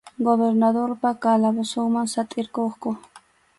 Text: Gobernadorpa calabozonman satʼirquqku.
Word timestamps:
Gobernadorpa 0.27 1.09
calabozonman 1.25 2.07
satʼirquqku. 2.15 2.91